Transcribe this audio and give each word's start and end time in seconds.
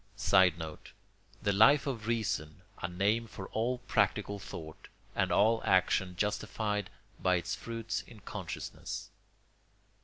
[Sidenote: 0.15 0.93
The 1.43 1.53
Life 1.53 1.85
of 1.85 2.07
Reason 2.07 2.63
a 2.81 2.87
name 2.87 3.27
for 3.27 3.49
all 3.49 3.77
practical 3.85 4.39
thought 4.39 4.87
and 5.15 5.31
all 5.31 5.61
action 5.63 6.15
justified 6.15 6.89
by 7.19 7.35
its 7.35 7.53
fruits 7.53 8.01
in 8.07 8.19
consciousness. 8.21 9.11